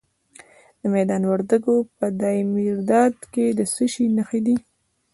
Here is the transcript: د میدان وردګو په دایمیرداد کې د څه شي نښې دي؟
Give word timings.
د 0.79 0.81
میدان 0.93 1.23
وردګو 1.31 1.75
په 1.97 2.05
دایمیرداد 2.21 3.15
کې 3.33 3.45
د 3.57 3.59
څه 3.73 3.85
شي 3.93 4.05
نښې 4.17 4.39
دي؟ 4.45 4.57